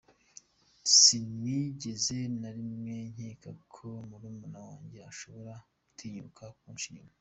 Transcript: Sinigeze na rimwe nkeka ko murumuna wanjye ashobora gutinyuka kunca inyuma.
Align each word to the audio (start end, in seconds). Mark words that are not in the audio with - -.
Sinigeze 0.97 2.17
na 2.39 2.49
rimwe 2.57 2.95
nkeka 3.13 3.51
ko 3.73 3.87
murumuna 4.07 4.59
wanjye 4.67 4.99
ashobora 5.11 5.53
gutinyuka 5.85 6.43
kunca 6.59 6.85
inyuma. 6.89 7.13